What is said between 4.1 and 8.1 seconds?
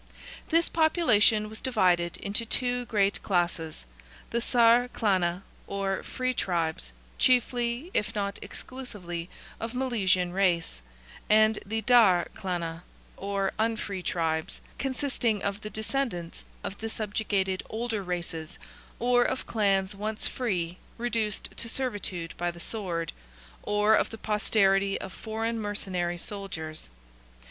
the Saer Clanna, or free tribes, chiefly,